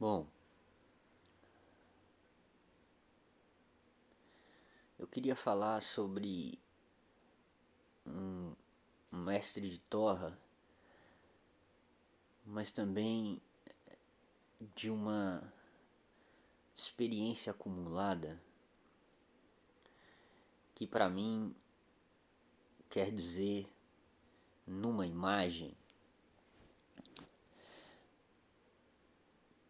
Bom, 0.00 0.26
eu 4.98 5.06
queria 5.06 5.36
falar 5.36 5.82
sobre 5.82 6.58
um, 8.06 8.54
mestre 9.12 9.68
de 9.68 9.78
torra, 9.78 10.40
mas 12.46 12.72
também 12.72 13.42
de 14.74 14.88
uma 14.88 15.52
experiência 16.74 17.52
acumulada 17.52 18.42
que 20.74 20.86
para 20.86 21.10
mim 21.10 21.54
quer 22.88 23.14
dizer 23.14 23.70
numa 24.66 25.06
imagem 25.06 25.76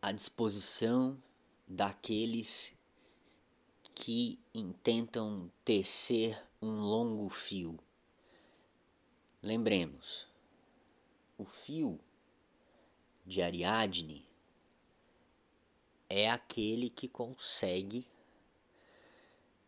à 0.02 0.12
disposição 0.12 1.22
daqueles 1.68 2.74
que 3.94 4.40
intentam 4.54 5.52
tecer 5.64 6.42
um 6.62 6.80
longo 6.80 7.28
fio. 7.28 7.78
Lembremos, 9.42 10.26
o 11.36 11.44
fio 11.44 12.00
de 13.26 13.42
Ariadne 13.42 14.26
é 16.08 16.30
aquele 16.30 16.88
que 16.88 17.06
consegue 17.08 18.06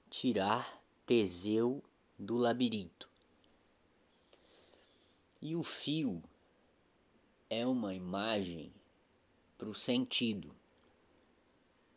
tirar 0.08 0.82
Teseu 1.04 1.82
do 2.18 2.36
labirinto. 2.36 3.10
E 5.40 5.54
o 5.54 5.62
fio 5.62 6.22
é 7.50 7.66
uma 7.66 7.94
imagem 7.94 8.72
para 9.62 9.70
o 9.70 9.74
sentido. 9.76 10.52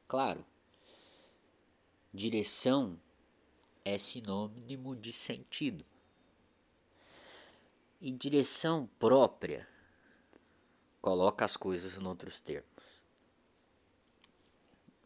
Claro, 0.08 0.46
direção 2.14 3.02
é 3.84 3.98
sinônimo 3.98 4.96
de 4.96 5.12
sentido. 5.12 5.84
E 8.00 8.12
direção 8.12 8.88
própria 9.00 9.68
coloca 11.02 11.44
as 11.44 11.58
coisas 11.58 11.98
em 11.98 12.06
outros 12.06 12.40
termos. 12.40 12.70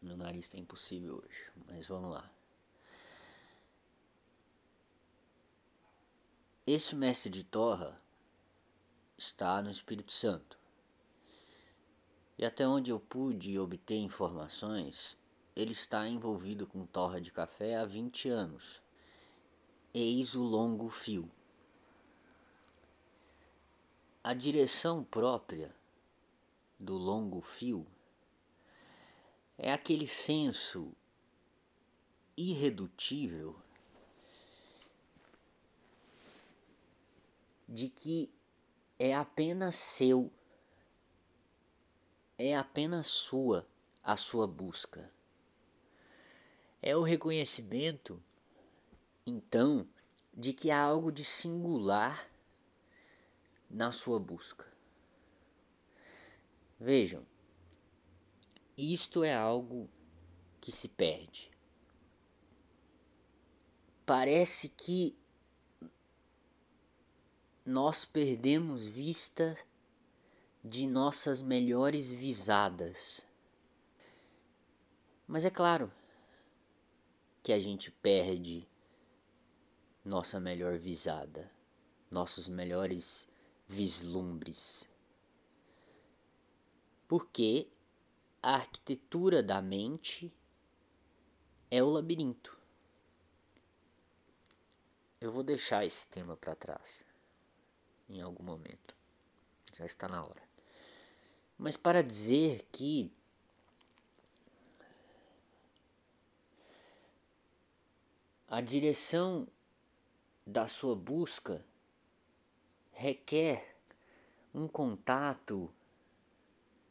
Meu 0.02 0.18
nariz 0.18 0.44
está 0.44 0.58
impossível 0.58 1.16
hoje, 1.16 1.50
mas 1.66 1.88
vamos 1.88 2.10
lá. 2.10 2.30
Esse 6.66 6.94
mestre 6.94 7.30
de 7.30 7.42
Torra 7.42 7.98
está 9.16 9.62
no 9.62 9.70
Espírito 9.70 10.12
Santo. 10.12 10.59
E 12.40 12.46
até 12.46 12.66
onde 12.66 12.90
eu 12.90 12.98
pude 12.98 13.58
obter 13.58 13.98
informações, 13.98 15.14
ele 15.54 15.72
está 15.72 16.08
envolvido 16.08 16.66
com 16.66 16.86
torra 16.86 17.20
de 17.20 17.30
café 17.30 17.76
há 17.76 17.84
20 17.84 18.30
anos. 18.30 18.80
Eis 19.92 20.34
o 20.34 20.42
longo 20.42 20.88
fio. 20.88 21.30
A 24.24 24.32
direção 24.32 25.04
própria 25.04 25.70
do 26.78 26.96
longo 26.96 27.42
fio 27.42 27.86
é 29.58 29.70
aquele 29.70 30.06
senso 30.06 30.96
irredutível 32.34 33.54
de 37.68 37.90
que 37.90 38.32
é 38.98 39.14
apenas 39.14 39.76
seu 39.76 40.32
é 42.42 42.56
apenas 42.56 43.06
sua 43.08 43.68
a 44.02 44.16
sua 44.16 44.46
busca. 44.46 45.12
É 46.80 46.96
o 46.96 47.02
reconhecimento, 47.02 48.22
então, 49.26 49.86
de 50.32 50.54
que 50.54 50.70
há 50.70 50.80
algo 50.80 51.12
de 51.12 51.22
singular 51.22 52.26
na 53.68 53.92
sua 53.92 54.18
busca. 54.18 54.66
Vejam, 56.78 57.26
isto 58.74 59.22
é 59.22 59.34
algo 59.34 59.86
que 60.62 60.72
se 60.72 60.88
perde. 60.88 61.50
Parece 64.06 64.70
que 64.70 65.14
nós 67.66 68.06
perdemos 68.06 68.86
vista 68.86 69.54
de 70.62 70.86
nossas 70.86 71.40
melhores 71.40 72.10
visadas. 72.10 73.26
Mas 75.26 75.44
é 75.44 75.50
claro 75.50 75.90
que 77.42 77.52
a 77.52 77.58
gente 77.58 77.90
perde 77.90 78.68
nossa 80.04 80.38
melhor 80.38 80.76
visada, 80.76 81.50
nossos 82.10 82.46
melhores 82.46 83.30
vislumbres. 83.66 84.90
Porque 87.08 87.66
a 88.42 88.56
arquitetura 88.56 89.42
da 89.42 89.62
mente 89.62 90.32
é 91.70 91.82
o 91.82 91.88
labirinto. 91.88 92.58
Eu 95.20 95.32
vou 95.32 95.42
deixar 95.42 95.86
esse 95.86 96.06
tema 96.08 96.36
para 96.36 96.54
trás 96.54 97.04
em 98.08 98.20
algum 98.20 98.42
momento. 98.42 98.94
Já 99.76 99.86
está 99.86 100.08
na 100.08 100.24
hora 100.24 100.49
mas 101.60 101.76
para 101.76 102.02
dizer 102.02 102.66
que 102.72 103.12
a 108.48 108.62
direção 108.62 109.46
da 110.46 110.66
sua 110.66 110.96
busca 110.96 111.62
requer 112.92 113.76
um 114.54 114.66
contato 114.66 115.70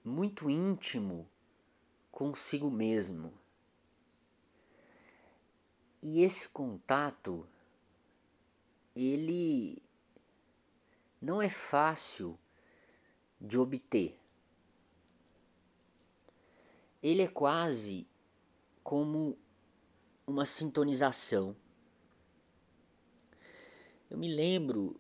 muito 0.06 0.52
íntimo 0.52 1.28
consigo 2.12 2.70
mesmo. 2.70 3.34
E 6.00 6.22
esse 6.22 6.48
contato 6.48 7.44
ele 8.96 9.82
não 11.20 11.42
é 11.42 11.50
fácil 11.50 12.38
de 13.42 13.58
obter 13.58 14.19
ele 17.02 17.22
é 17.22 17.28
quase 17.28 18.08
como 18.84 19.38
uma 20.26 20.46
sintonização. 20.46 21.56
Eu 24.10 24.18
me 24.18 24.34
lembro 24.34 25.00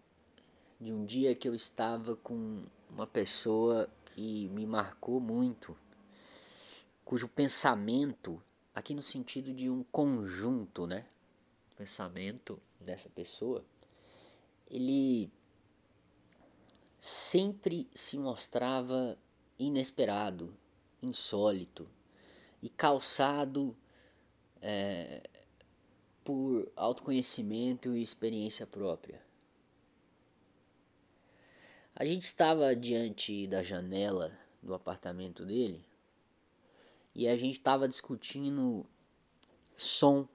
de 0.79 0.93
um 0.93 1.05
dia 1.05 1.35
que 1.35 1.47
eu 1.47 1.55
estava 1.55 2.15
com 2.15 2.63
uma 2.89 3.05
pessoa 3.05 3.89
que 4.05 4.47
me 4.49 4.65
marcou 4.65 5.19
muito, 5.19 5.77
cujo 7.03 7.27
pensamento, 7.27 8.41
aqui 8.73 8.93
no 8.93 9.01
sentido 9.01 9.53
de 9.53 9.69
um 9.69 9.83
conjunto, 9.83 10.87
né? 10.87 11.05
pensamento 11.79 12.61
dessa 12.77 13.07
pessoa, 13.09 13.63
ele 14.69 15.31
sempre 16.99 17.87
se 17.93 18.17
mostrava 18.17 19.17
inesperado, 19.57 20.53
insólito 21.01 21.89
e 22.61 22.69
calçado 22.69 23.75
é, 24.61 25.27
por 26.23 26.71
autoconhecimento 26.75 27.95
e 27.95 28.01
experiência 28.01 28.67
própria. 28.67 29.21
A 31.95 32.05
gente 32.05 32.23
estava 32.23 32.75
diante 32.75 33.47
da 33.47 33.63
janela 33.63 34.37
do 34.61 34.73
apartamento 34.73 35.45
dele 35.45 35.85
e 37.15 37.27
a 37.27 37.35
gente 37.35 37.57
estava 37.57 37.87
discutindo 37.87 38.85
som, 39.75 40.27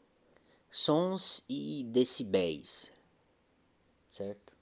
sons 0.70 1.44
e 1.48 1.84
decibéis, 1.84 2.92
certo? 4.12 4.52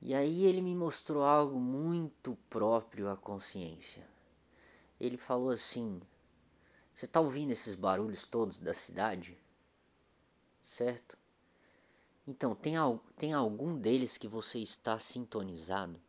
E 0.00 0.14
aí 0.14 0.44
ele 0.44 0.60
me 0.60 0.74
mostrou 0.74 1.22
algo 1.22 1.60
muito 1.60 2.36
próprio 2.48 3.08
à 3.08 3.16
consciência 3.16 4.11
ele 5.02 5.16
falou 5.16 5.50
assim: 5.50 6.00
Você 6.94 7.06
está 7.06 7.20
ouvindo 7.20 7.50
esses 7.50 7.74
barulhos 7.74 8.24
todos 8.24 8.56
da 8.56 8.72
cidade? 8.72 9.36
Certo? 10.62 11.18
Então, 12.24 12.54
tem, 12.54 12.74
tem 13.16 13.32
algum 13.32 13.76
deles 13.76 14.16
que 14.16 14.28
você 14.28 14.60
está 14.60 14.96
sintonizado? 15.00 16.00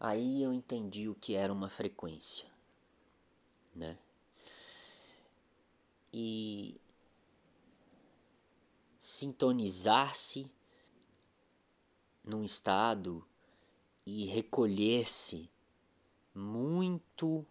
Aí 0.00 0.42
eu 0.42 0.54
entendi 0.54 1.06
o 1.06 1.14
que 1.14 1.34
era 1.34 1.52
uma 1.52 1.68
frequência, 1.68 2.48
né? 3.74 3.98
E 6.10 6.80
sintonizar-se 8.98 10.50
num 12.24 12.42
estado 12.42 13.26
e 14.06 14.24
recolher-se 14.24 15.50
muito 16.36 17.44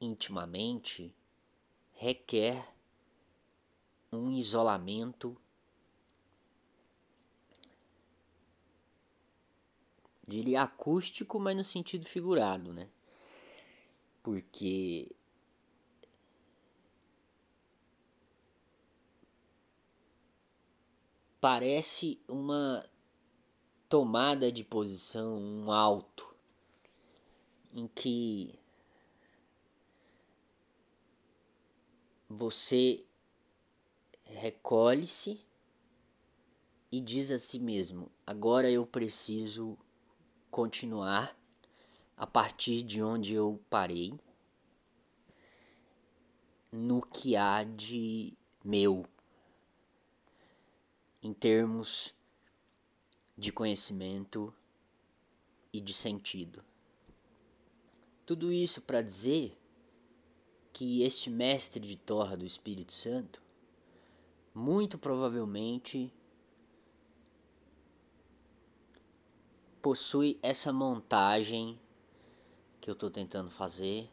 intimamente 0.00 1.14
requer 1.92 2.74
um 4.10 4.30
isolamento 4.30 5.36
diria 10.26 10.62
acústico, 10.62 11.38
mas 11.38 11.54
no 11.54 11.62
sentido 11.62 12.06
figurado, 12.06 12.72
né? 12.72 12.88
Porque 14.22 15.14
parece 21.38 22.18
uma 22.26 22.88
tomada 23.88 24.50
de 24.50 24.64
posição, 24.64 25.36
um 25.36 25.70
alto, 25.70 26.31
em 27.72 27.88
que 27.88 28.58
você 32.28 33.04
recolhe-se 34.24 35.40
e 36.90 37.00
diz 37.00 37.30
a 37.30 37.38
si 37.38 37.58
mesmo: 37.58 38.10
agora 38.26 38.70
eu 38.70 38.86
preciso 38.86 39.78
continuar 40.50 41.36
a 42.16 42.26
partir 42.26 42.82
de 42.82 43.02
onde 43.02 43.34
eu 43.34 43.60
parei 43.70 44.18
no 46.70 47.02
que 47.02 47.36
há 47.36 47.64
de 47.64 48.36
meu 48.64 49.06
em 51.22 51.32
termos 51.32 52.14
de 53.36 53.52
conhecimento 53.52 54.52
e 55.72 55.80
de 55.80 55.94
sentido. 55.94 56.62
Tudo 58.24 58.52
isso 58.52 58.80
para 58.82 59.02
dizer 59.02 59.56
que 60.72 61.02
este 61.02 61.28
mestre 61.28 61.86
de 61.86 61.96
Torra 61.96 62.36
do 62.36 62.46
Espírito 62.46 62.92
Santo, 62.92 63.42
muito 64.54 64.96
provavelmente, 64.96 66.12
possui 69.82 70.38
essa 70.40 70.72
montagem 70.72 71.78
que 72.80 72.88
eu 72.88 72.92
estou 72.92 73.10
tentando 73.10 73.50
fazer, 73.50 74.08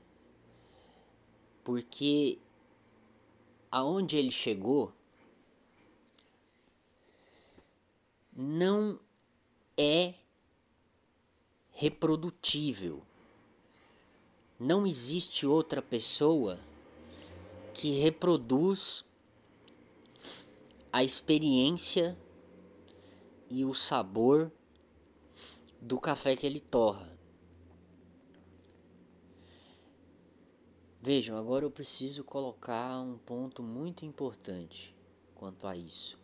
porque 1.64 2.40
aonde 3.72 4.18
ele 4.18 4.32
chegou 4.32 4.92
não 8.34 9.00
é 9.78 10.16
reprodutível. 11.72 13.06
Não 14.60 14.86
existe 14.86 15.48
outra 15.48 15.82
pessoa 15.82 16.60
que 17.74 17.92
reproduz 18.02 19.06
a 20.92 21.02
experiência 21.02 22.18
e 23.50 23.64
o 23.64 23.74
sabor 23.74 24.52
do 25.80 25.98
café 25.98 26.36
que 26.36 26.46
ele 26.46 26.60
torra. 26.60 27.18
Vejam, 31.02 31.38
agora 31.38 31.64
eu 31.64 31.72
preciso 31.72 32.26
colocar 32.26 33.00
um 33.00 33.18
ponto 33.18 33.64
muito 33.64 34.06
importante 34.06 34.94
quanto 35.36 35.66
a 35.66 35.78
isso. 35.78 36.20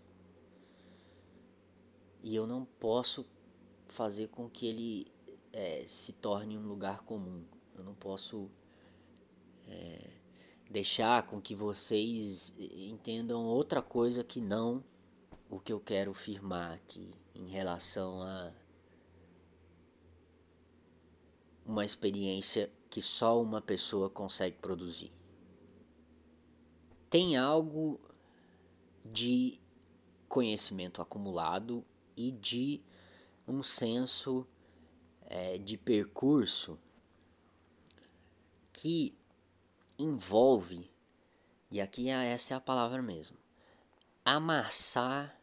E 2.21 2.35
eu 2.35 2.45
não 2.45 2.65
posso 2.65 3.25
fazer 3.87 4.27
com 4.27 4.49
que 4.49 4.67
ele 4.67 5.07
é, 5.53 5.85
se 5.87 6.11
torne 6.11 6.57
um 6.57 6.67
lugar 6.67 7.03
comum. 7.03 7.54
Eu 7.75 7.83
não 7.83 7.93
posso 7.93 8.49
é, 9.67 10.09
deixar 10.69 11.23
com 11.23 11.41
que 11.41 11.53
vocês 11.53 12.55
entendam 12.57 13.45
outra 13.45 13.81
coisa 13.81 14.23
que 14.23 14.41
não 14.41 14.83
o 15.49 15.59
que 15.59 15.71
eu 15.71 15.79
quero 15.79 16.13
firmar 16.13 16.73
aqui 16.73 17.13
em 17.33 17.47
relação 17.47 18.21
a 18.21 18.51
uma 21.65 21.83
experiência 21.83 22.71
que 22.89 23.01
só 23.01 23.41
uma 23.41 23.61
pessoa 23.61 24.09
consegue 24.09 24.57
produzir. 24.57 25.11
Tem 27.09 27.35
algo 27.37 27.99
de 29.03 29.59
conhecimento 30.27 31.01
acumulado 31.01 31.83
e 32.15 32.31
de 32.31 32.81
um 33.47 33.61
senso 33.61 34.47
é, 35.21 35.57
de 35.57 35.77
percurso 35.77 36.79
que 38.75 39.17
envolve, 39.97 40.91
e 41.71 41.79
aqui 41.79 42.09
é, 42.09 42.31
essa 42.31 42.53
é 42.53 42.57
a 42.57 42.61
palavra 42.61 43.01
mesmo, 43.01 43.37
amassar 44.23 45.39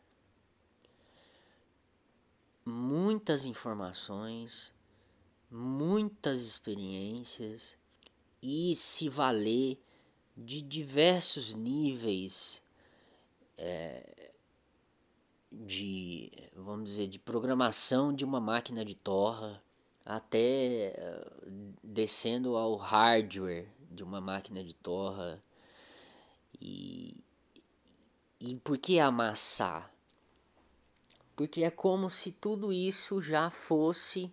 muitas 2.65 3.47
informações, 3.47 4.73
muitas 5.51 6.43
experiências 6.43 7.75
e 8.43 8.77
se 8.77 9.09
valer 9.09 9.81
de 10.37 10.61
diversos 10.61 11.55
níveis 11.55 12.63
é, 13.57 14.33
de, 15.51 16.31
vamos 16.55 16.91
dizer, 16.91 17.09
de 17.09 17.19
programação 17.19 18.15
de 18.15 18.27
uma 18.27 18.41
máquina 18.41 18.85
de 18.85 18.95
torra 18.95 19.62
até 20.05 20.89
eh, 20.89 21.31
descendo 21.83 22.57
ao 22.57 22.77
hardware 22.77 23.69
de 23.91 24.03
uma 24.03 24.21
máquina 24.21 24.63
de 24.63 24.75
torra. 24.75 25.43
E, 26.61 27.23
e 28.41 28.57
por 28.57 28.79
que 28.79 28.99
amassar? 28.99 29.93
Porque 31.37 31.65
é 31.65 31.71
como 31.71 32.11
se 32.11 32.33
tudo 32.33 32.73
isso 32.73 33.23
já 33.23 33.51
fosse 33.51 34.33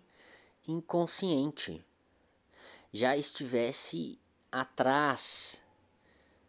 inconsciente, 0.66 1.84
já 2.92 3.16
estivesse 3.16 4.18
atrás 4.52 5.62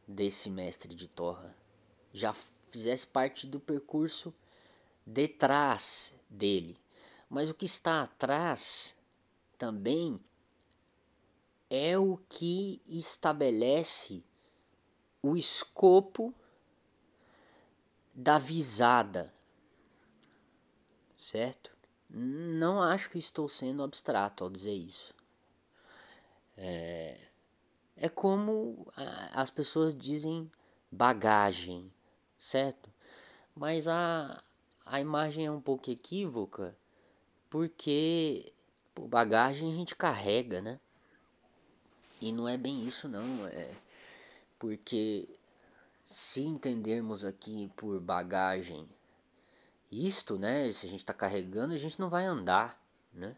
desse 0.07 0.49
mestre 0.49 0.93
de 0.93 1.07
torra, 1.07 1.55
já 2.13 2.33
fizesse 2.69 3.07
parte 3.07 3.47
do 3.47 3.59
percurso 3.59 4.33
detrás 5.05 6.19
dele. 6.29 6.77
Mas 7.29 7.49
o 7.49 7.53
que 7.53 7.65
está 7.65 8.03
atrás 8.03 8.97
também 9.61 10.19
é 11.69 11.95
o 11.95 12.17
que 12.27 12.81
estabelece 12.87 14.23
o 15.21 15.37
escopo 15.37 16.33
da 18.11 18.39
visada, 18.39 19.31
certo? 21.15 21.71
Não 22.09 22.81
acho 22.81 23.11
que 23.11 23.19
estou 23.19 23.47
sendo 23.47 23.83
abstrato 23.83 24.43
ao 24.43 24.49
dizer 24.49 24.73
isso. 24.73 25.13
É, 26.57 27.19
é 27.95 28.09
como 28.09 28.91
as 29.31 29.51
pessoas 29.51 29.95
dizem 29.95 30.51
bagagem, 30.91 31.93
certo? 32.35 32.91
Mas 33.53 33.87
a, 33.87 34.43
a 34.83 34.99
imagem 34.99 35.45
é 35.45 35.51
um 35.51 35.61
pouco 35.61 35.91
equívoca 35.91 36.75
porque 37.47 38.51
pô, 38.93 39.07
bagagem 39.07 39.71
a 39.71 39.75
gente 39.75 39.95
carrega, 39.95 40.61
né? 40.61 40.79
E 42.21 42.31
não 42.31 42.47
é 42.47 42.57
bem 42.57 42.85
isso 42.87 43.07
não, 43.07 43.47
é 43.47 43.71
porque 44.61 45.27
se 46.05 46.41
entendermos 46.41 47.25
aqui 47.25 47.71
por 47.75 47.99
bagagem 47.99 48.87
isto, 49.91 50.37
né? 50.37 50.71
Se 50.71 50.85
a 50.85 50.89
gente 50.89 50.99
está 50.99 51.15
carregando, 51.15 51.73
a 51.73 51.77
gente 51.77 51.99
não 51.99 52.11
vai 52.11 52.25
andar, 52.25 52.79
né? 53.11 53.35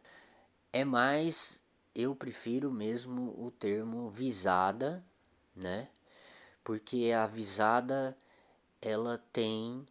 É 0.74 0.84
mais, 0.84 1.62
eu 1.96 2.14
prefiro 2.14 2.70
mesmo 2.74 3.34
o 3.42 3.50
termo 3.52 4.10
visada, 4.10 5.02
né? 5.56 5.88
Porque 6.62 7.12
a 7.16 7.26
visada 7.26 8.18
ela 8.82 9.18
tem 9.32 9.88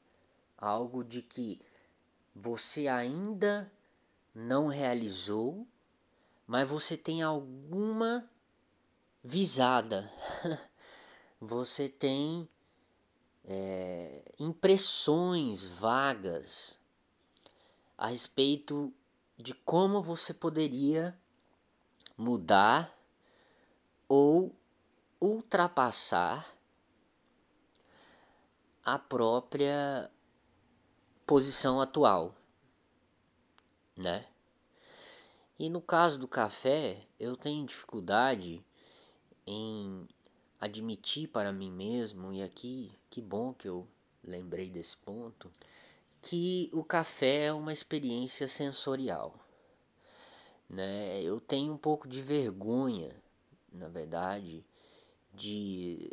algo 0.59 1.03
de 1.03 1.23
que 1.23 1.63
você 2.35 2.89
ainda 2.89 3.73
não 4.35 4.67
realizou, 4.67 5.67
mas 6.47 6.69
você 6.69 6.97
tem 6.97 7.23
alguma 7.23 8.29
visada, 9.23 10.11
você 11.41 11.89
tem 11.89 12.49
é, 13.45 14.25
impressões 14.39 15.65
vagas 15.65 16.81
a 17.97 18.09
respeito 18.09 18.93
de 19.37 19.55
como 19.55 20.03
você 20.03 20.33
poderia 20.33 21.19
mudar 22.17 22.97
ou 24.09 24.55
ultrapassar 25.21 26.53
a 28.85 28.99
própria 28.99 30.11
posição 31.27 31.81
atual, 31.81 32.35
né? 33.97 34.27
E 35.59 35.69
no 35.69 35.81
caso 35.81 36.19
do 36.19 36.27
café, 36.27 37.07
eu 37.21 37.37
tenho 37.37 37.67
dificuldade 37.67 38.65
em 39.47 40.09
admitir 40.61 41.29
para 41.29 41.53
mim 41.53 41.71
mesmo, 41.71 42.33
e 42.33 42.43
aqui 42.43 42.93
que 43.11 43.21
bom 43.21 43.53
que 43.53 43.69
eu 43.69 43.87
lembrei 44.25 44.71
desse 44.71 44.97
ponto, 44.97 45.51
que 46.23 46.71
o 46.73 46.85
café 46.85 47.47
é 47.47 47.53
uma 47.53 47.73
experiência 47.73 48.47
sensorial. 48.47 49.35
Né? 50.69 51.21
Eu 51.23 51.41
tenho 51.41 51.73
um 51.73 51.77
pouco 51.77 52.09
de 52.09 52.23
vergonha, 52.23 53.11
na 53.73 53.89
verdade, 53.89 54.65
de, 55.35 56.11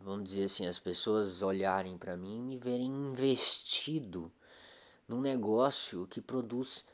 vamos 0.00 0.24
dizer 0.24 0.44
assim, 0.44 0.66
as 0.66 0.78
pessoas 0.78 1.42
olharem 1.42 1.96
para 1.96 2.16
mim 2.16 2.36
e 2.36 2.42
me 2.42 2.58
verem 2.58 2.86
investido 2.86 4.30
num 5.08 5.20
negócio 5.20 6.06
que 6.06 6.20
produz 6.20 6.84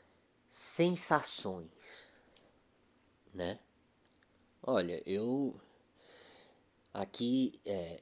sensações, 0.57 2.07
né? 3.33 3.59
Olha, 4.63 5.03
eu 5.05 5.53
aqui 6.93 7.59
é, 7.65 7.99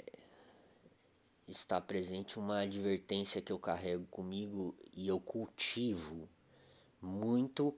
está 1.47 1.81
presente 1.81 2.37
uma 2.37 2.59
advertência 2.59 3.41
que 3.41 3.51
eu 3.51 3.57
carrego 3.57 4.05
comigo 4.05 4.75
e 4.93 5.07
eu 5.07 5.19
cultivo 5.19 6.29
muito 7.01 7.75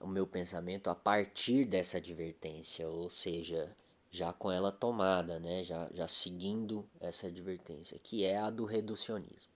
o 0.00 0.06
meu 0.06 0.26
pensamento 0.26 0.88
a 0.88 0.94
partir 0.94 1.66
dessa 1.66 1.98
advertência, 1.98 2.88
ou 2.88 3.10
seja, 3.10 3.76
já 4.10 4.32
com 4.32 4.50
ela 4.50 4.72
tomada, 4.72 5.38
né? 5.38 5.62
já, 5.62 5.90
já 5.92 6.08
seguindo 6.08 6.88
essa 6.98 7.26
advertência, 7.26 7.98
que 7.98 8.24
é 8.24 8.38
a 8.38 8.48
do 8.48 8.64
reducionismo. 8.64 9.52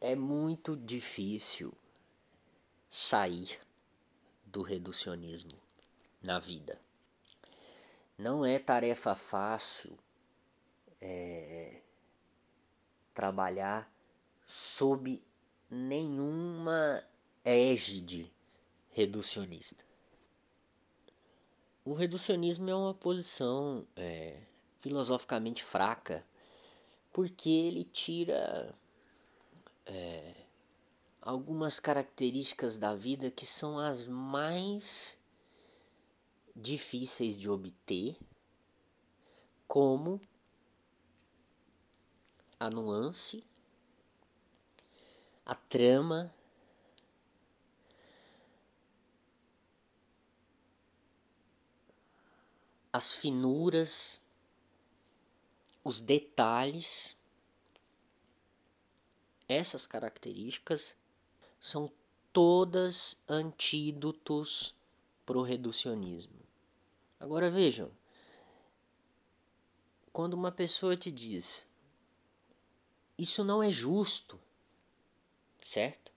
É 0.00 0.14
muito 0.14 0.76
difícil 0.76 1.76
sair 2.88 3.58
do 4.44 4.62
reducionismo 4.62 5.58
na 6.22 6.38
vida. 6.38 6.80
Não 8.18 8.44
é 8.44 8.58
tarefa 8.58 9.14
fácil 9.14 9.98
é, 11.00 11.80
trabalhar 13.12 13.90
sob 14.46 15.22
nenhuma 15.70 17.04
égide 17.44 18.32
reducionista. 18.90 19.84
O 21.84 21.94
reducionismo 21.94 22.68
é 22.70 22.74
uma 22.74 22.94
posição 22.94 23.86
é, 23.94 24.40
filosoficamente 24.80 25.62
fraca 25.62 26.24
porque 27.12 27.48
ele 27.48 27.84
tira 27.84 28.74
é, 29.84 30.45
algumas 31.26 31.80
características 31.80 32.78
da 32.78 32.94
vida 32.94 33.32
que 33.32 33.44
são 33.44 33.80
as 33.80 34.06
mais 34.06 35.18
difíceis 36.54 37.36
de 37.36 37.50
obter, 37.50 38.16
como 39.66 40.20
a 42.60 42.70
nuance, 42.70 43.44
a 45.44 45.56
trama, 45.56 46.32
as 52.92 53.16
finuras, 53.16 54.20
os 55.82 56.00
detalhes. 56.00 57.16
Essas 59.48 59.88
características 59.88 60.94
são 61.66 61.90
todas 62.32 63.20
antídotos 63.28 64.72
para 65.24 65.36
o 65.36 65.42
reducionismo. 65.42 66.38
Agora 67.18 67.50
vejam, 67.50 67.90
quando 70.12 70.34
uma 70.34 70.52
pessoa 70.52 70.96
te 70.96 71.10
diz 71.10 71.66
isso 73.18 73.42
não 73.42 73.60
é 73.62 73.70
justo, 73.70 74.38
certo? 75.60 76.12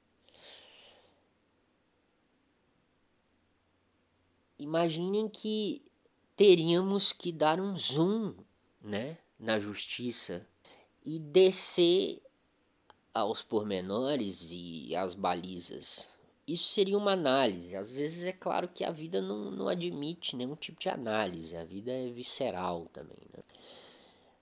Imaginem 4.60 5.28
que 5.30 5.82
teríamos 6.36 7.12
que 7.12 7.32
dar 7.32 7.60
um 7.60 7.76
zoom 7.76 8.36
né, 8.82 9.18
na 9.40 9.58
justiça 9.58 10.48
e 11.04 11.18
descer 11.18 12.22
aos 13.14 13.42
pormenores 13.42 14.50
e 14.52 14.96
às 14.96 15.14
balizas. 15.14 16.10
Isso 16.48 16.74
seria 16.74 16.98
uma 16.98 17.12
análise. 17.12 17.76
Às 17.76 17.90
vezes 17.90 18.26
é 18.26 18.32
claro 18.32 18.68
que 18.68 18.84
a 18.84 18.92
vida 18.92 19.22
não, 19.22 19.52
não 19.52 19.68
admite 19.68 20.36
nenhum 20.36 20.56
tipo 20.56 20.80
de 20.80 20.90
análise, 20.90 21.56
a 21.56 21.64
vida 21.64 21.92
é 21.92 22.10
visceral 22.10 22.88
também. 22.92 23.28
Né? 23.34 23.44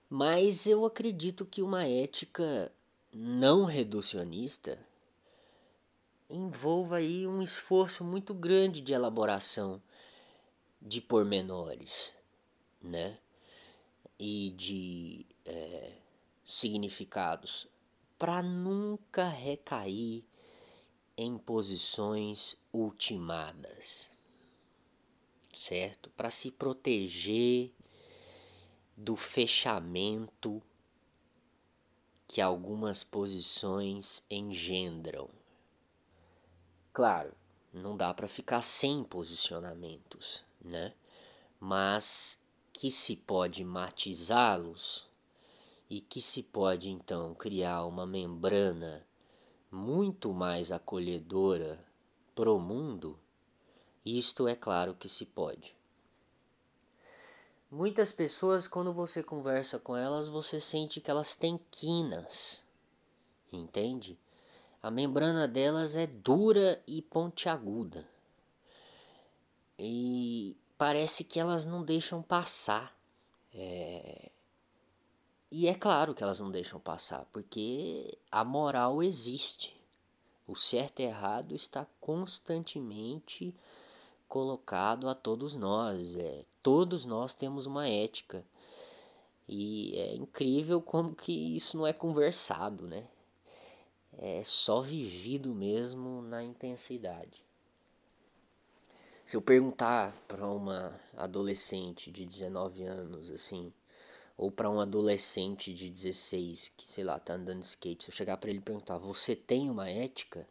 Mas 0.09 0.65
eu 0.65 0.85
acredito 0.85 1.45
que 1.45 1.61
uma 1.61 1.85
ética 1.85 2.71
não 3.11 3.65
reducionista 3.65 4.79
envolva 6.29 6.97
aí 6.97 7.25
um 7.25 7.41
esforço 7.41 8.03
muito 8.03 8.33
grande 8.33 8.81
de 8.81 8.93
elaboração 8.93 9.81
de 10.81 11.01
pormenores, 11.01 12.13
né? 12.81 13.17
E 14.19 14.51
de 14.51 15.25
é, 15.45 15.93
significados, 16.43 17.67
para 18.17 18.41
nunca 18.41 19.29
recair 19.29 20.25
em 21.15 21.37
posições 21.37 22.55
ultimadas, 22.73 24.11
certo? 25.53 26.09
Para 26.11 26.31
se 26.31 26.51
proteger 26.51 27.71
do 28.95 29.15
fechamento 29.15 30.61
que 32.27 32.41
algumas 32.41 33.03
posições 33.03 34.23
engendram. 34.29 35.29
Claro, 36.91 37.33
não 37.71 37.95
dá 37.95 38.13
para 38.13 38.27
ficar 38.27 38.63
sem 38.63 39.03
posicionamentos, 39.03 40.43
né? 40.59 40.93
Mas 41.59 42.39
que 42.73 42.91
se 42.91 43.15
pode 43.15 43.63
matizá-los 43.63 45.07
e 45.89 46.01
que 46.01 46.21
se 46.21 46.43
pode 46.43 46.89
então 46.89 47.33
criar 47.33 47.85
uma 47.85 48.05
membrana 48.05 49.05
muito 49.71 50.33
mais 50.33 50.71
acolhedora 50.71 51.83
para 52.35 52.51
o 52.51 52.59
mundo, 52.59 53.17
isto 54.05 54.47
é 54.47 54.55
claro 54.55 54.93
que 54.93 55.09
se 55.09 55.25
pode. 55.25 55.75
Muitas 57.69 58.11
pessoas, 58.11 58.67
quando 58.67 58.93
você 58.93 59.21
conversa 59.21 59.77
com 59.77 59.95
elas, 59.97 60.29
você 60.29 60.59
sente 60.59 61.01
que 61.01 61.11
elas 61.11 61.35
têm 61.35 61.59
quinas, 61.69 62.63
entende? 63.51 64.17
A 64.81 64.89
membrana 64.89 65.47
delas 65.47 65.95
é 65.95 66.07
dura 66.07 66.81
e 66.87 67.01
pontiaguda. 67.01 68.07
E 69.77 70.55
parece 70.77 71.25
que 71.25 71.39
elas 71.39 71.65
não 71.65 71.83
deixam 71.83 72.21
passar. 72.21 72.95
É... 73.53 74.31
E 75.49 75.67
é 75.67 75.73
claro 75.73 76.13
que 76.13 76.21
elas 76.21 76.41
não 76.41 76.51
deixam 76.51 76.79
passar, 76.79 77.25
porque 77.31 78.17
a 78.29 78.43
moral 78.43 79.01
existe. 79.01 79.75
O 80.45 80.55
certo 80.55 80.99
e 80.99 81.03
errado 81.03 81.55
está 81.55 81.87
constantemente 82.01 83.55
colocado 84.27 85.07
a 85.07 85.15
todos 85.15 85.55
nós. 85.55 86.17
É, 86.17 86.43
todos 86.61 87.05
nós 87.05 87.33
temos 87.33 87.65
uma 87.65 87.87
ética. 87.87 88.45
E 89.47 89.95
é 89.95 90.15
incrível 90.15 90.81
como 90.81 91.15
que 91.15 91.55
isso 91.55 91.77
não 91.77 91.87
é 91.87 91.93
conversado, 91.93 92.85
né? 92.85 93.07
É 94.17 94.43
só 94.43 94.81
vivido 94.81 95.55
mesmo 95.55 96.21
na 96.23 96.43
intensidade. 96.43 97.41
Se 99.25 99.37
eu 99.37 99.41
perguntar 99.41 100.13
para 100.27 100.45
uma 100.47 100.99
adolescente 101.15 102.11
de 102.11 102.25
19 102.25 102.83
anos, 102.83 103.29
assim, 103.29 103.71
ou 104.37 104.51
para 104.51 104.69
um 104.69 104.79
adolescente 104.79 105.73
de 105.73 105.89
16 105.89 106.71
que, 106.77 106.87
sei 106.87 107.03
lá, 107.03 107.19
tá 107.19 107.33
andando 107.33 107.59
de 107.59 107.65
skate, 107.65 108.05
se 108.05 108.11
eu 108.11 108.15
chegar 108.15 108.37
para 108.37 108.49
ele 108.49 108.59
e 108.59 108.61
perguntar: 108.61 108.97
"Você 108.99 109.35
tem 109.35 109.69
uma 109.69 109.89
ética?", 109.89 110.47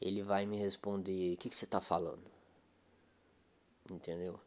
ele 0.00 0.22
vai 0.22 0.46
me 0.46 0.56
responder: 0.56 1.34
"O 1.34 1.38
que, 1.38 1.48
que 1.48 1.56
você 1.56 1.66
tá 1.66 1.80
falando?". 1.80 2.24
Entendeu? 3.90 4.38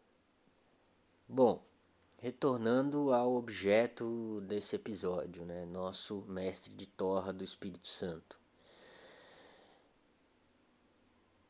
Bom, 1.28 1.62
retornando 2.20 3.14
ao 3.14 3.36
objeto 3.36 4.42
desse 4.42 4.76
episódio, 4.76 5.46
né? 5.46 5.66
Nosso 5.66 6.22
mestre 6.28 6.74
de 6.74 6.88
torra 6.88 7.34
do 7.34 7.44
Espírito 7.44 7.88
Santo. 7.88 8.40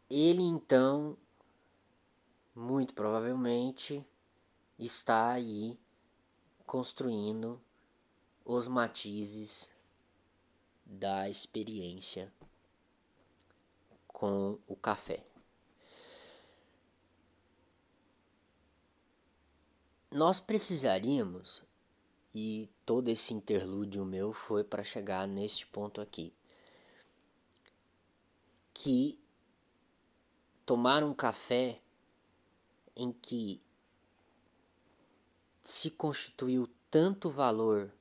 Ele 0.09 0.41
então 0.41 1.17
muito 2.55 2.93
provavelmente 2.93 4.05
está 4.79 5.31
aí 5.31 5.77
construindo 6.67 7.61
os 8.43 8.67
matizes 8.67 9.73
da 10.85 11.29
experiência 11.29 12.31
com 14.05 14.59
o 14.67 14.75
café. 14.75 15.25
Nós 20.11 20.41
precisaríamos, 20.41 21.63
e 22.35 22.69
todo 22.85 23.07
esse 23.07 23.33
interlúdio 23.33 24.03
meu 24.03 24.33
foi 24.33 24.63
para 24.63 24.83
chegar 24.83 25.25
neste 25.25 25.65
ponto 25.67 26.01
aqui, 26.01 26.33
que 28.73 29.17
tomar 30.65 31.01
um 31.01 31.13
café 31.13 31.81
em 32.93 33.13
que 33.13 33.61
se 35.69 35.91
constituiu 35.91 36.69
tanto 36.89 37.29
valor 37.29 37.91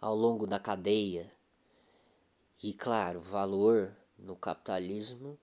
ao 0.00 0.14
longo 0.14 0.46
da 0.46 0.56
cadeia, 0.56 1.28
e 2.62 2.72
claro, 2.72 3.20
valor 3.20 3.92
no 4.16 4.36
capitalismo 4.36 5.36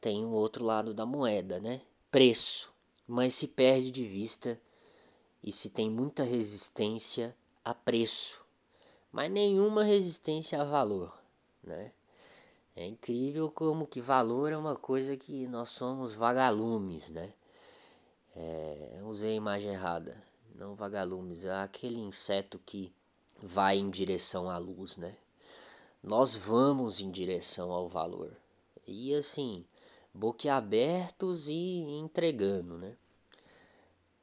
tem 0.00 0.24
um 0.24 0.32
outro 0.32 0.64
lado 0.64 0.94
da 0.94 1.04
moeda, 1.04 1.60
né? 1.60 1.82
Preço, 2.10 2.72
mas 3.06 3.34
se 3.34 3.48
perde 3.48 3.90
de 3.90 4.08
vista 4.08 4.58
e 5.42 5.52
se 5.52 5.68
tem 5.68 5.90
muita 5.90 6.24
resistência 6.24 7.36
a 7.62 7.74
preço, 7.74 8.42
mas 9.12 9.30
nenhuma 9.30 9.84
resistência 9.84 10.62
a 10.62 10.64
valor, 10.64 11.12
né? 11.62 11.92
É 12.74 12.86
incrível 12.86 13.50
como 13.50 13.86
que 13.86 14.00
valor 14.00 14.50
é 14.50 14.56
uma 14.56 14.76
coisa 14.76 15.14
que 15.14 15.46
nós 15.46 15.68
somos 15.68 16.14
vagalumes, 16.14 17.10
né? 17.10 17.34
É, 18.34 19.00
usei 19.04 19.32
a 19.32 19.36
imagem 19.36 19.72
errada, 19.72 20.29
não 20.60 20.74
vagalumes, 20.74 21.46
é 21.46 21.54
aquele 21.54 21.98
inseto 21.98 22.58
que 22.58 22.92
vai 23.42 23.78
em 23.78 23.88
direção 23.88 24.50
à 24.50 24.58
luz, 24.58 24.98
né? 24.98 25.16
Nós 26.02 26.36
vamos 26.36 27.00
em 27.00 27.10
direção 27.10 27.72
ao 27.72 27.88
valor. 27.88 28.36
E 28.86 29.14
assim, 29.14 29.66
boquiabertos 30.12 31.48
e 31.48 31.80
entregando, 31.98 32.76
né? 32.76 32.94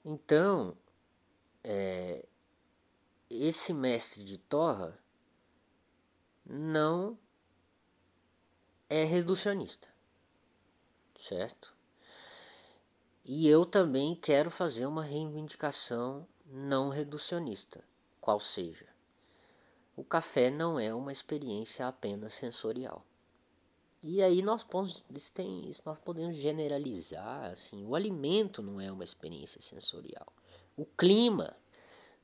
Então, 0.06 0.78
é, 1.64 2.24
esse 3.32 3.74
mestre 3.74 4.24
de 4.24 4.38
Torra 4.38 4.98
não 6.46 7.18
é 8.88 9.04
reducionista, 9.04 9.90
certo? 11.18 11.77
E 13.30 13.46
eu 13.46 13.66
também 13.66 14.16
quero 14.16 14.50
fazer 14.50 14.86
uma 14.86 15.04
reivindicação 15.04 16.26
não 16.46 16.88
reducionista, 16.88 17.84
qual 18.22 18.40
seja. 18.40 18.88
O 19.98 20.04
café 20.04 20.50
não 20.50 20.80
é 20.80 20.94
uma 20.94 21.12
experiência 21.12 21.86
apenas 21.86 22.34
sensorial. 22.34 23.06
E 24.02 24.24
aí 24.24 24.42
nós 24.42 24.64
podemos, 24.64 25.04
tem, 25.34 25.70
nós 25.86 26.00
podemos 26.00 26.38
generalizar, 26.38 27.52
assim, 27.52 27.86
o 27.86 27.96
alimento 27.96 28.64
não 28.64 28.80
é 28.80 28.90
uma 28.90 29.04
experiência 29.04 29.62
sensorial. 29.62 30.32
O 30.78 30.86
clima 30.86 31.54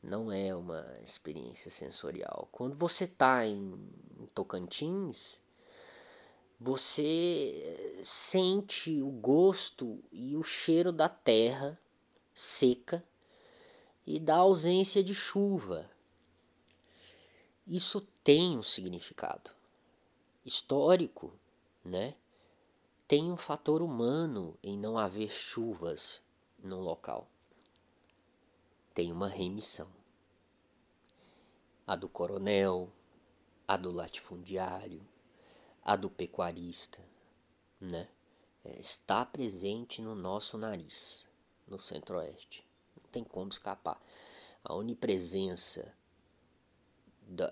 não 0.02 0.32
é 0.32 0.56
uma 0.56 0.88
experiência 1.04 1.70
sensorial. 1.70 2.48
Quando 2.50 2.78
você 2.78 3.04
está 3.04 3.46
em, 3.46 3.74
em 4.22 4.26
Tocantins, 4.28 5.42
você 6.60 8.02
sente 8.04 9.02
o 9.02 9.10
gosto 9.10 10.04
e 10.12 10.36
o 10.36 10.44
cheiro 10.44 10.92
da 10.92 11.10
terra 11.10 11.80
seca 12.34 13.04
e 14.06 14.20
da 14.20 14.38
ausência 14.38 15.04
de 15.04 15.14
chuva. 15.14 15.90
Isso 17.66 18.02
tem 18.24 18.58
um 18.58 18.64
significado 18.64 19.52
histórico, 20.46 21.34
né? 21.84 22.16
Tem 23.08 23.32
um 23.32 23.38
fator 23.38 23.82
humano 23.82 24.58
em 24.62 24.78
não 24.78 24.98
haver 24.98 25.30
chuvas 25.32 26.22
no 26.62 26.80
local. 26.80 27.28
Tem 28.94 29.12
uma 29.12 29.28
remissão. 29.28 29.90
A 31.86 31.96
do 31.96 32.10
coronel, 32.10 32.92
a 33.68 33.78
do 33.78 33.92
latifundiário, 33.92 35.06
a 35.84 35.96
do 35.96 36.10
pecuarista, 36.10 37.04
né? 37.80 38.08
É, 38.64 38.80
está 38.80 39.26
presente 39.26 40.02
no 40.02 40.16
nosso 40.16 40.58
nariz, 40.58 41.28
no 41.68 41.78
centro-oeste. 41.78 42.66
Não 42.96 43.10
tem 43.12 43.24
como 43.24 43.50
escapar. 43.50 44.02
A 44.64 44.74
onipresença 44.74 45.94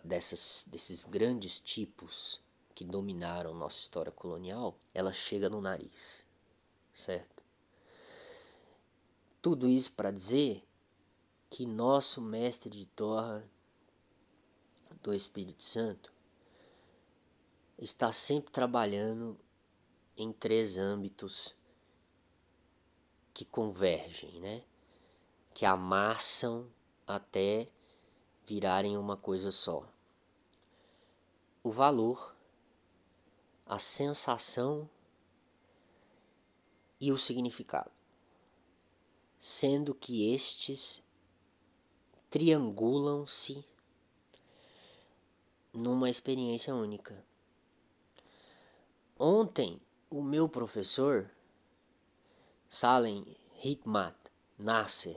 dessas, 0.03 0.65
desses 0.69 1.03
grandes 1.03 1.59
tipos 1.59 2.39
que 2.73 2.85
dominaram 2.85 3.53
nossa 3.53 3.79
história 3.81 4.11
colonial, 4.11 4.77
ela 4.93 5.11
chega 5.11 5.49
no 5.49 5.59
nariz, 5.59 6.25
certo? 6.93 7.43
Tudo 9.41 9.67
isso 9.67 9.91
para 9.91 10.11
dizer 10.11 10.63
que 11.49 11.65
nosso 11.65 12.21
mestre 12.21 12.69
de 12.69 12.85
Torra 12.85 13.43
do 15.03 15.13
Espírito 15.13 15.63
Santo 15.63 16.13
está 17.81 18.11
sempre 18.11 18.51
trabalhando 18.51 19.35
em 20.15 20.31
três 20.31 20.77
âmbitos 20.77 21.55
que 23.33 23.43
convergem, 23.43 24.39
né? 24.39 24.63
Que 25.51 25.65
amassam 25.65 26.71
até 27.07 27.67
virarem 28.45 28.97
uma 28.97 29.17
coisa 29.17 29.49
só. 29.49 29.91
O 31.63 31.71
valor, 31.71 32.35
a 33.65 33.79
sensação 33.79 34.87
e 36.99 37.11
o 37.11 37.17
significado, 37.17 37.91
sendo 39.39 39.95
que 39.95 40.31
estes 40.31 41.03
triangulam-se 42.29 43.65
numa 45.73 46.09
experiência 46.09 46.75
única. 46.75 47.30
Ontem, 49.23 49.79
o 50.09 50.23
meu 50.23 50.49
professor, 50.49 51.29
Salem 52.67 53.23
Hikmat 53.63 54.15
Nasser, 54.57 55.15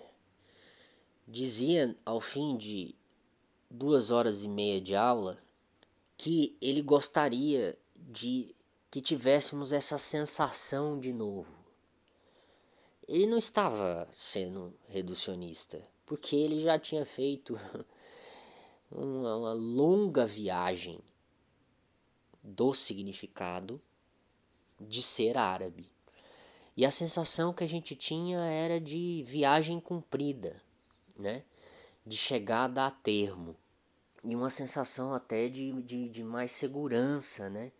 dizia 1.27 1.97
ao 2.05 2.21
fim 2.21 2.55
de 2.55 2.95
duas 3.71 4.11
horas 4.11 4.45
e 4.45 4.49
meia 4.49 4.79
de 4.79 4.95
aula 4.95 5.43
que 6.19 6.55
ele 6.61 6.83
gostaria 6.83 7.79
de 7.97 8.55
que 8.91 9.01
tivéssemos 9.01 9.73
essa 9.73 9.97
sensação 9.97 11.01
de 11.01 11.11
novo. 11.11 11.57
Ele 13.09 13.27
não 13.27 13.39
estava 13.39 14.07
sendo 14.13 14.75
reducionista, 14.87 15.83
porque 16.05 16.37
ele 16.37 16.61
já 16.61 16.79
tinha 16.79 17.07
feito 17.07 17.59
uma, 18.93 19.35
uma 19.35 19.53
longa 19.55 20.27
viagem 20.27 21.01
do 22.43 22.75
significado 22.75 23.81
de 24.81 25.03
ser 25.03 25.37
árabe. 25.37 25.91
E 26.77 26.85
a 26.85 26.91
sensação 26.91 27.53
que 27.53 27.63
a 27.65 27.69
gente 27.69 27.95
tinha 27.95 28.39
era 28.41 28.81
de 28.81 29.23
viagem 29.27 29.79
cumprida, 29.81 30.61
né? 31.17 31.45
de 32.05 32.17
chegada 32.17 32.85
a 32.85 32.91
termo. 32.91 33.57
E 34.23 34.35
uma 34.35 34.51
sensação 34.51 35.15
até 35.15 35.49
de, 35.49 35.73
de, 35.83 36.09
de 36.09 36.25
mais 36.25 36.53
segurança, 36.53 37.49
né? 37.49 37.73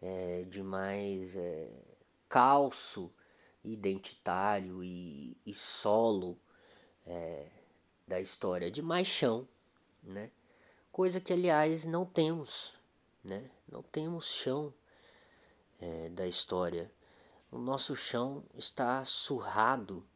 É, 0.00 0.44
de 0.44 0.62
mais 0.62 1.34
é, 1.34 1.70
calço 2.28 3.12
identitário 3.64 4.82
e, 4.82 5.36
e 5.44 5.52
solo 5.52 6.38
é, 7.06 7.46
da 8.06 8.20
história, 8.20 8.70
de 8.70 8.80
mais 8.80 9.06
chão, 9.06 9.48
né? 10.02 10.30
Coisa 10.92 11.20
que, 11.20 11.32
aliás, 11.32 11.84
não 11.84 12.04
temos, 12.04 12.74
né? 13.24 13.50
Não 13.66 13.82
temos 13.82 14.26
chão 14.26 14.72
é, 15.80 16.08
da 16.08 16.26
história. 16.26 16.90
O 17.50 17.58
nosso 17.58 17.96
chão 17.96 18.44
está 18.54 19.04
surrado 19.04 20.06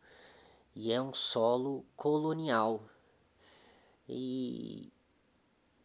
e 0.74 0.92
é 0.92 1.00
um 1.00 1.14
solo 1.14 1.84
colonial. 1.96 2.82
E, 4.08 4.92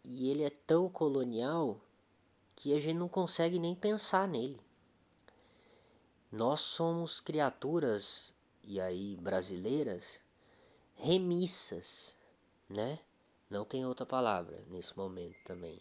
e 0.03 0.29
ele 0.29 0.43
é 0.43 0.49
tão 0.49 0.89
colonial 0.89 1.79
que 2.55 2.73
a 2.73 2.79
gente 2.79 2.97
não 2.97 3.07
consegue 3.07 3.59
nem 3.59 3.75
pensar 3.75 4.27
nele. 4.27 4.59
Nós 6.31 6.59
somos 6.59 7.21
criaturas, 7.21 8.33
e 8.63 8.81
aí 8.81 9.15
brasileiras, 9.15 10.19
remissas, 10.95 12.17
né? 12.67 12.99
Não 13.49 13.63
tem 13.63 13.85
outra 13.85 14.05
palavra 14.05 14.61
nesse 14.67 14.97
momento 14.97 15.37
também. 15.45 15.79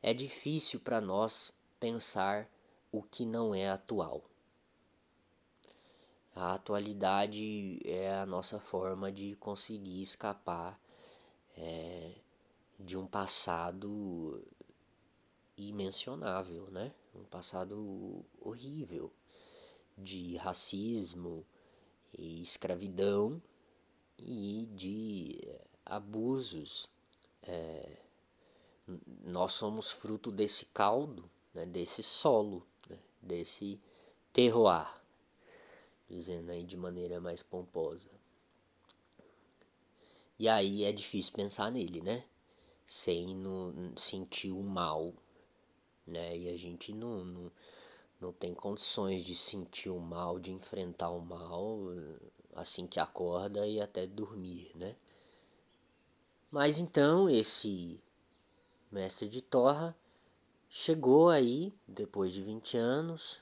É 0.00 0.14
difícil 0.14 0.80
para 0.80 1.00
nós 1.00 1.54
pensar 1.78 2.48
o 2.92 3.02
que 3.02 3.24
não 3.24 3.54
é 3.54 3.70
atual. 3.70 4.22
A 6.34 6.54
atualidade 6.54 7.80
é 7.84 8.14
a 8.14 8.26
nossa 8.26 8.60
forma 8.60 9.10
de 9.10 9.34
conseguir 9.36 10.02
escapar 10.02 10.78
é, 11.56 12.14
de 12.78 12.96
um 12.98 13.06
passado 13.06 14.46
imensionável, 15.56 16.70
né? 16.70 16.94
Um 17.14 17.24
passado 17.24 18.24
horrível 18.40 19.12
de 19.96 20.36
racismo 20.36 21.46
e 22.18 22.42
escravidão 22.42 23.42
e 24.18 24.66
de 24.74 25.38
abusos. 25.84 26.88
É, 27.42 27.98
nós 29.24 29.52
somos 29.52 29.90
fruto 29.90 30.30
desse 30.30 30.66
caldo, 30.66 31.30
né, 31.54 31.66
desse 31.66 32.02
solo, 32.02 32.66
desse 33.22 33.80
terroir, 34.32 34.88
dizendo 36.08 36.50
aí 36.50 36.64
de 36.64 36.76
maneira 36.76 37.20
mais 37.20 37.42
pomposa. 37.42 38.10
E 40.38 40.48
aí 40.48 40.84
é 40.84 40.92
difícil 40.92 41.32
pensar 41.34 41.70
nele, 41.70 42.00
né? 42.00 42.24
Sem 42.84 43.36
no, 43.36 43.96
sentir 43.96 44.50
o 44.50 44.62
mal, 44.62 45.14
né? 46.06 46.36
E 46.36 46.48
a 46.48 46.56
gente 46.56 46.92
não, 46.92 47.24
não, 47.24 47.52
não 48.20 48.32
tem 48.32 48.52
condições 48.52 49.24
de 49.24 49.36
sentir 49.36 49.88
o 49.88 50.00
mal, 50.00 50.40
de 50.40 50.52
enfrentar 50.52 51.10
o 51.10 51.20
mal 51.20 51.78
assim 52.54 52.86
que 52.86 53.00
acorda 53.00 53.66
e 53.66 53.80
até 53.80 54.06
dormir, 54.06 54.70
né? 54.74 54.96
Mas 56.50 56.78
então 56.78 57.30
esse 57.30 58.00
mestre 58.90 59.26
de 59.26 59.40
Torra 59.40 59.96
chegou 60.74 61.28
aí 61.28 61.70
depois 61.86 62.32
de 62.32 62.42
20 62.42 62.78
anos. 62.78 63.38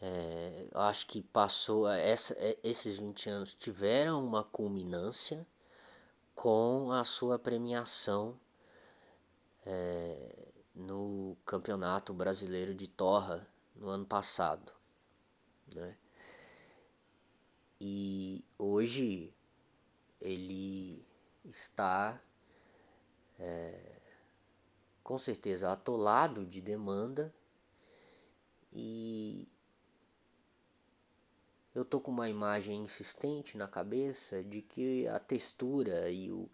É, 0.00 0.68
acho 0.74 1.04
que 1.08 1.22
passou 1.22 1.88
essa, 1.88 2.34
é, 2.38 2.56
esses 2.62 2.98
20 2.98 3.28
anos 3.28 3.54
tiveram 3.54 4.24
uma 4.24 4.44
culminância 4.44 5.44
com 6.32 6.92
a 6.92 7.04
sua 7.04 7.36
premiação 7.36 8.38
é, 9.66 10.52
no 10.72 11.36
Campeonato 11.44 12.14
Brasileiro 12.14 12.76
de 12.76 12.86
Torra 12.86 13.44
no 13.74 13.88
ano 13.88 14.06
passado. 14.06 14.72
Né? 15.74 15.98
E 17.80 18.44
hoje 18.56 19.34
ele 20.20 21.04
está 21.44 22.22
é, 23.36 23.99
com 25.10 25.18
certeza 25.18 25.72
atolado 25.72 26.46
de 26.46 26.60
demanda 26.60 27.34
e 28.72 29.48
eu 31.74 31.84
tô 31.84 31.98
com 32.00 32.12
uma 32.12 32.28
imagem 32.28 32.84
insistente 32.84 33.58
na 33.58 33.66
cabeça 33.66 34.44
de 34.44 34.62
que 34.62 35.08
a 35.08 35.18
textura 35.18 36.08
e 36.08 36.30
o, 36.30 36.48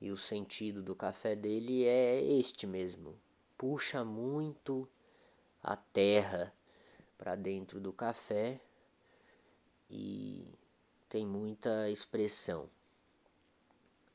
e 0.00 0.10
o 0.10 0.16
sentido 0.16 0.82
do 0.82 0.96
café 0.96 1.36
dele 1.36 1.84
é 1.84 2.24
este 2.24 2.66
mesmo. 2.66 3.14
Puxa 3.58 4.02
muito 4.06 4.88
a 5.62 5.76
terra 5.76 6.54
para 7.18 7.36
dentro 7.36 7.78
do 7.78 7.92
café 7.92 8.58
e 9.90 10.50
tem 11.10 11.26
muita 11.26 11.90
expressão. 11.90 12.70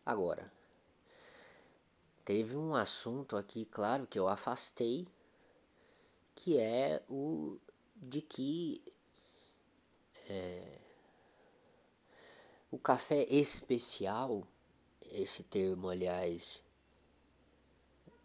Agora, 0.04 0.52
teve 2.26 2.58
um 2.58 2.74
assunto 2.74 3.38
aqui, 3.38 3.66
claro, 3.66 4.08
que 4.08 4.18
eu 4.18 4.28
afastei, 4.28 5.08
que 6.36 6.58
é 6.58 7.02
o 7.08 7.58
de 7.96 8.20
que 8.22 8.82
é, 10.28 10.80
o 12.72 12.80
café 12.80 13.26
especial, 13.30 14.46
esse 15.12 15.44
termo, 15.44 15.88
aliás, 15.88 16.64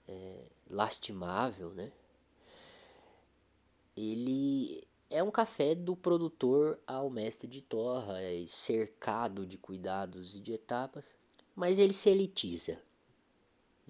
é, 0.09 0.47
lastimável, 0.69 1.71
né? 1.75 1.93
Ele 3.97 4.83
é 5.11 5.23
um 5.23 5.31
café 5.31 5.75
do 5.75 5.95
produtor 5.95 6.81
ao 6.87 7.11
mestre 7.11 7.47
de 7.47 7.61
torra, 7.61 8.21
é 8.21 8.47
cercado 8.47 9.47
de 9.47 9.59
cuidados 9.59 10.35
e 10.35 10.41
de 10.41 10.55
etapas, 10.55 11.15
mas 11.55 11.79
ele 11.79 11.93
se 11.93 12.09
elitiza. 12.09 12.81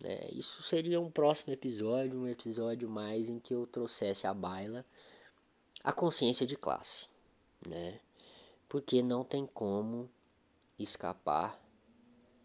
Né? 0.01 0.29
Isso 0.33 0.63
seria 0.63 1.01
um 1.01 1.11
próximo 1.11 1.53
episódio, 1.53 2.19
um 2.19 2.29
episódio 2.29 2.89
mais 2.89 3.29
em 3.29 3.39
que 3.39 3.55
eu 3.55 3.67
trouxesse 3.67 4.27
à 4.27 4.33
baila 4.33 4.85
a 5.85 5.93
consciência 5.93 6.47
de 6.47 6.57
classe, 6.57 7.07
né? 7.67 8.01
Porque 8.69 9.03
não 9.03 9.25
tem 9.25 9.47
como 9.47 10.11
escapar 10.79 11.61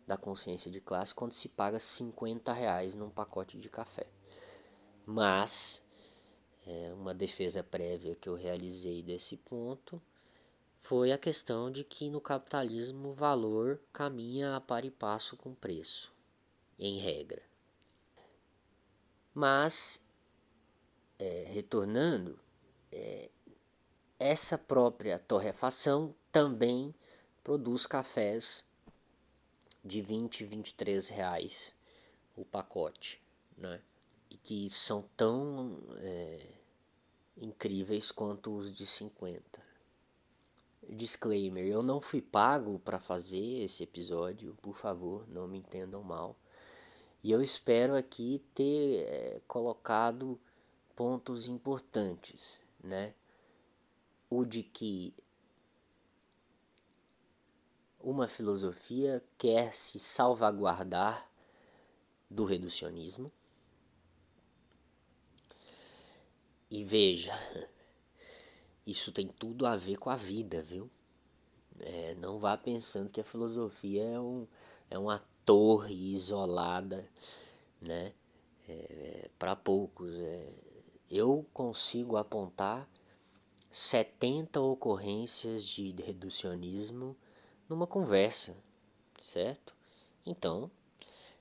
da 0.08 0.18
consciência 0.18 0.70
de 0.70 0.80
classe 0.80 1.16
quando 1.16 1.34
se 1.34 1.50
paga 1.50 1.80
50 1.80 2.54
reais 2.54 2.96
num 2.96 3.10
pacote 3.10 3.58
de 3.58 3.70
café. 3.70 4.06
Mas 5.06 5.84
é, 6.66 6.94
uma 6.94 7.14
defesa 7.14 7.64
prévia 7.64 8.16
que 8.16 8.30
eu 8.30 8.36
realizei 8.36 9.04
desse 9.04 9.38
ponto 9.38 10.02
foi 10.80 11.12
a 11.12 11.18
questão 11.18 11.72
de 11.72 11.84
que 11.84 12.10
no 12.10 12.22
capitalismo 12.22 13.10
o 13.10 13.14
valor 13.14 13.80
caminha 13.92 14.56
a 14.56 14.62
par 14.62 14.86
e 14.86 14.92
passo 14.92 15.36
com 15.36 15.52
o 15.52 15.56
preço, 15.56 16.14
em 16.80 17.00
regra. 17.00 17.42
Mas, 19.34 20.02
é, 21.20 21.46
retornando, 21.50 22.40
é, 22.92 23.30
essa 24.20 24.58
própria 24.58 25.20
torrefação 25.20 26.16
também 26.32 26.94
produz 27.44 27.86
cafés 27.86 28.66
de 29.84 30.02
20, 30.02 30.46
23 30.46 31.08
reais 31.10 31.76
o 32.36 32.44
pacote, 32.44 33.22
né? 33.58 33.82
e 34.30 34.38
que 34.38 34.70
são 34.70 35.04
tão 35.16 35.78
é, 35.98 36.40
incríveis 37.38 38.12
quanto 38.12 38.56
os 38.56 38.72
de 38.72 38.86
50. 38.86 39.64
Disclaimer: 40.90 41.66
eu 41.66 41.82
não 41.82 42.02
fui 42.02 42.22
pago 42.22 42.80
para 42.80 43.00
fazer 43.00 43.64
esse 43.64 43.84
episódio, 43.84 44.56
por 44.62 44.76
favor, 44.76 45.28
não 45.28 45.48
me 45.48 45.58
entendam 45.58 46.04
mal. 46.04 46.36
E 47.26 47.32
eu 47.32 47.42
espero 47.42 47.96
aqui 47.96 48.40
ter 48.54 49.04
é, 49.08 49.42
colocado 49.48 50.40
pontos 50.96 51.48
importantes, 51.48 52.62
né? 52.84 53.16
O 54.30 54.46
de 54.46 54.62
que 54.62 55.12
uma 58.00 58.28
filosofia 58.28 59.26
quer 59.40 59.74
se 59.74 59.98
salvaguardar 59.98 61.28
do 62.30 62.46
reducionismo 62.46 63.32
E 66.70 66.84
veja, 66.84 67.34
isso 68.86 69.12
tem 69.12 69.28
tudo 69.30 69.66
a 69.66 69.76
ver 69.76 69.98
com 69.98 70.12
a 70.12 70.16
vida, 70.16 70.62
viu? 70.62 70.92
É, 71.80 72.14
não 72.14 72.38
vá 72.38 72.56
pensando 72.56 73.12
que 73.12 73.20
a 73.20 73.26
filosofia 73.26 74.04
é, 74.04 74.20
um, 74.20 74.48
é 74.92 75.00
uma 75.00 75.26
torre 75.46 75.94
isolada, 75.94 77.08
né? 77.82 78.14
É, 78.68 79.30
Para 79.38 79.56
poucos. 79.56 80.14
É, 80.14 80.54
eu 81.10 81.46
consigo 81.54 82.18
apontar 82.18 82.90
70 83.70 84.60
ocorrências 84.60 85.64
de 85.64 85.92
reducionismo 86.02 87.16
numa 87.70 87.86
conversa, 87.86 88.58
certo? 89.20 89.76
Então, 90.26 90.72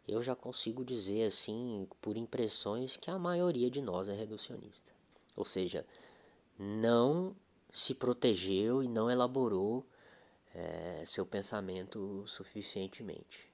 eu 0.07 0.23
já 0.23 0.37
consigo 0.37 0.85
dizer 0.85 1.25
assim, 1.25 1.89
por 2.01 2.17
impressões, 2.17 2.97
que 2.97 3.11
a 3.11 3.19
maioria 3.19 3.71
de 3.71 3.81
nós 3.81 4.09
é 4.09 4.13
reducionista. 4.13 4.93
Ou 5.35 5.45
seja, 5.45 5.87
não 6.59 7.35
se 7.71 7.95
protegeu 7.95 8.83
e 8.83 8.89
não 8.89 9.11
elaborou 9.11 9.87
é, 10.55 11.03
seu 11.07 11.25
pensamento 11.25 12.23
suficientemente. 12.27 13.54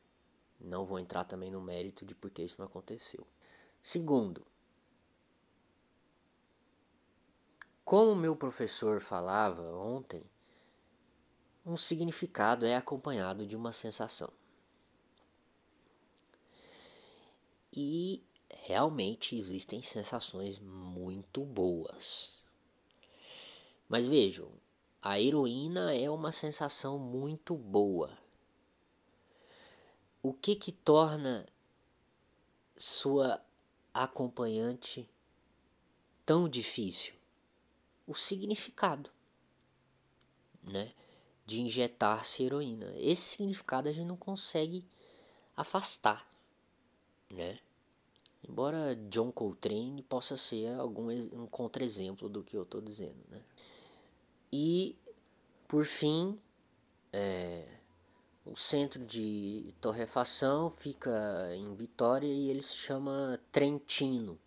Não 0.60 0.84
vou 0.84 0.98
entrar 0.98 1.24
também 1.24 1.50
no 1.50 1.60
mérito 1.60 2.04
de 2.04 2.14
por 2.14 2.30
que 2.30 2.42
isso 2.42 2.60
não 2.60 2.66
aconteceu. 2.66 3.26
Segundo, 3.82 4.46
como 7.84 8.14
meu 8.14 8.36
professor 8.36 9.00
falava 9.00 9.62
ontem, 9.74 10.22
um 11.64 11.76
significado 11.76 12.66
é 12.66 12.76
acompanhado 12.76 13.46
de 13.46 13.56
uma 13.56 13.72
sensação. 13.72 14.30
E 17.72 18.22
realmente 18.48 19.36
existem 19.36 19.80
sensações 19.82 20.58
muito 20.58 21.44
boas. 21.44 22.32
Mas 23.88 24.06
vejam, 24.06 24.50
a 25.02 25.20
heroína 25.20 25.94
é 25.94 26.10
uma 26.10 26.30
sensação 26.30 26.98
muito 26.98 27.56
boa. 27.56 28.16
O 30.22 30.34
que 30.34 30.54
que 30.54 30.70
torna 30.70 31.46
sua 32.76 33.42
acompanhante 33.92 35.08
tão 36.26 36.48
difícil? 36.48 37.14
O 38.06 38.14
significado, 38.14 39.10
né? 40.62 40.92
De 41.46 41.60
injetar-se 41.62 42.42
heroína. 42.42 42.92
Esse 42.96 43.36
significado 43.36 43.88
a 43.88 43.92
gente 43.92 44.06
não 44.06 44.16
consegue 44.16 44.84
afastar, 45.56 46.28
né? 47.30 47.58
Embora 48.46 48.96
John 49.08 49.30
Coltrane 49.30 50.02
possa 50.02 50.36
ser 50.36 50.68
algum 50.78 51.10
um 51.10 51.46
contra-exemplo 51.46 52.28
do 52.28 52.42
que 52.42 52.56
eu 52.56 52.62
estou 52.62 52.80
dizendo. 52.80 53.22
Né? 53.28 53.42
E, 54.52 54.96
por 55.68 55.84
fim, 55.84 56.38
é, 57.12 57.79
o 58.44 58.56
centro 58.56 59.04
de 59.04 59.74
torrefação 59.80 60.70
fica 60.70 61.10
em 61.54 61.74
Vitória 61.74 62.26
e 62.26 62.48
ele 62.50 62.62
se 62.62 62.76
chama 62.76 63.40
Trentino. 63.52 64.38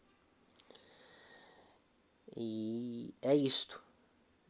E 2.36 3.14
é 3.22 3.36
isto. 3.36 3.84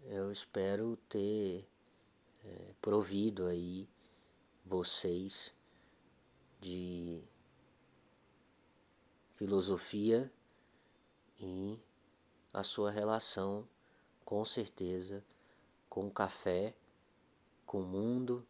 Eu 0.05 0.31
espero 0.31 0.97
ter 1.09 1.67
é, 2.45 2.73
provido 2.81 3.45
aí 3.47 3.87
vocês 4.65 5.53
de 6.61 7.21
filosofia 9.35 10.31
e 11.39 11.77
a 12.53 12.63
sua 12.63 12.91
relação 12.91 13.67
com 14.23 14.45
certeza 14.45 15.23
com 15.89 16.07
o 16.07 16.11
café, 16.11 16.73
com 17.65 17.81
o 17.81 17.85
mundo, 17.85 18.47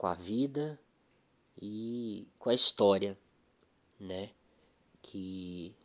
com 0.00 0.06
a 0.06 0.14
vida 0.14 0.80
e 1.60 2.26
com 2.38 2.48
a 2.48 2.54
história, 2.54 3.18
né? 3.98 4.30
Que 5.02 5.76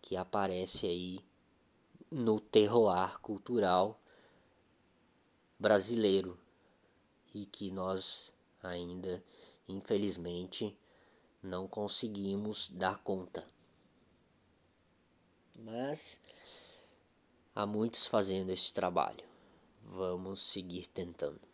que 0.00 0.16
aparece 0.16 0.86
aí 0.86 1.18
no 2.08 2.38
terroir 2.38 3.18
cultural 3.18 4.00
brasileiro 5.58 6.38
e 7.34 7.44
que 7.44 7.72
nós 7.72 8.32
ainda, 8.62 9.20
infelizmente, 9.68 10.78
não 11.42 11.66
conseguimos 11.66 12.68
dar 12.68 12.98
conta. 12.98 13.44
Mas 15.58 16.20
há 17.52 17.66
muitos 17.66 18.06
fazendo 18.06 18.50
esse 18.50 18.72
trabalho. 18.72 19.26
Vamos 19.82 20.40
seguir 20.40 20.86
tentando. 20.86 21.53